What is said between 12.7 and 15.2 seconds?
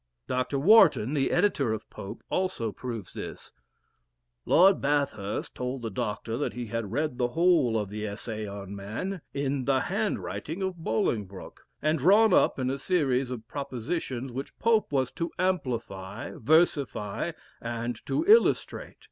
a series of propositions which Pope was